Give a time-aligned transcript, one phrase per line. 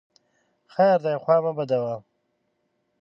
[0.73, 1.95] خیر دی خوا مه بدوه!